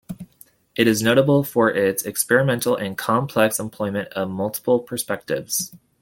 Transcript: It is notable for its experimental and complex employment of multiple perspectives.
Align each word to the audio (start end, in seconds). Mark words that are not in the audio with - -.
It 0.75 0.87
is 0.87 1.03
notable 1.03 1.43
for 1.43 1.69
its 1.69 2.01
experimental 2.05 2.75
and 2.75 2.97
complex 2.97 3.59
employment 3.59 4.07
of 4.13 4.31
multiple 4.31 4.79
perspectives. 4.79 5.75